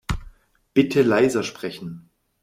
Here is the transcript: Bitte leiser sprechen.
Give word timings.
Bitte 0.73 1.03
leiser 1.03 1.43
sprechen. 1.43 2.09